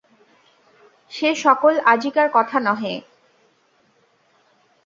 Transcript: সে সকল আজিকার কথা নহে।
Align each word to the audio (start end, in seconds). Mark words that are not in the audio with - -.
সে 1.11 1.29
সকল 1.35 1.73
আজিকার 1.85 2.27
কথা 2.33 2.57
নহে। 2.59 2.93